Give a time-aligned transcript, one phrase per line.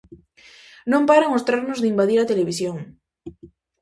[0.91, 2.75] Non paran os trasnos de invadir a televisión.